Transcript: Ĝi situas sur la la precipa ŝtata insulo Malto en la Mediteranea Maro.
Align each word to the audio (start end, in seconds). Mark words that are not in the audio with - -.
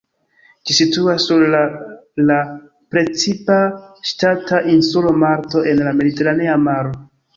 Ĝi 0.69 0.75
situas 0.77 1.25
sur 1.31 1.43
la 1.55 1.59
la 2.31 2.37
precipa 2.95 3.57
ŝtata 4.13 4.63
insulo 4.77 5.13
Malto 5.25 5.63
en 5.75 5.85
la 5.89 5.95
Mediteranea 6.01 6.57
Maro. 6.69 6.97